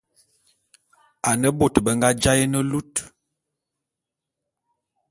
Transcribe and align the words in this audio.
Ane 1.29 1.47
bôt 1.57 1.73
be 1.83 1.91
nga 1.97 2.09
jaé 2.21 2.43
ne 2.51 2.59
lut. 2.71 2.93